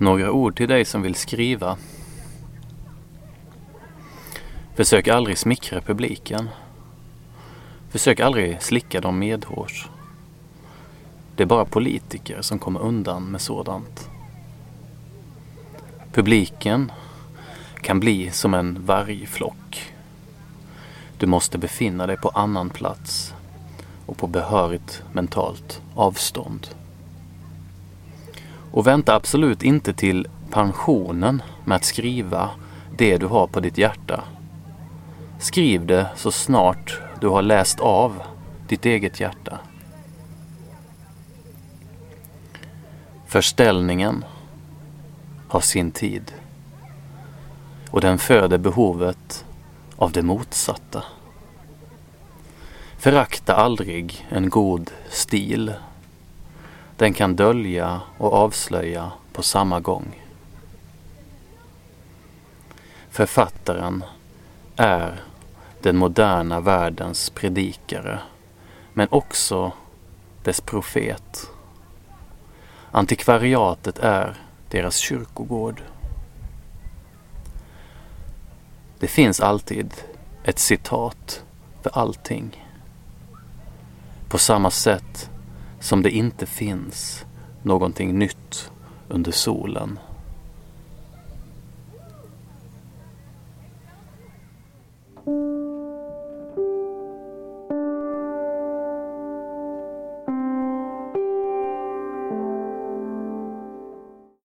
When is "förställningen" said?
43.26-44.24